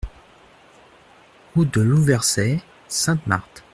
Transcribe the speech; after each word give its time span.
Route 1.53 1.71
de 1.75 1.81
Louversey, 1.81 2.63
Sainte-Marthe 2.87 3.63